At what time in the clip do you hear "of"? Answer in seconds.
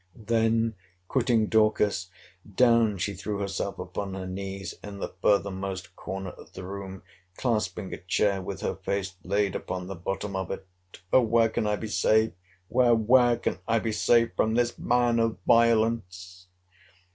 6.31-6.53, 10.35-10.49, 15.19-15.37